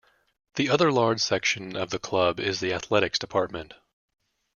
The 0.55 0.67
other 0.71 0.91
large 0.91 1.21
section 1.21 1.75
of 1.75 1.91
the 1.91 1.99
club 1.99 2.39
is 2.39 2.59
the 2.59 2.73
athletics 2.73 3.19
department. 3.19 3.75